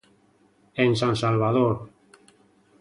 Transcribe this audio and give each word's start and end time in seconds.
En 0.83 0.95
San 0.95 1.15
Salvador. 1.15 1.73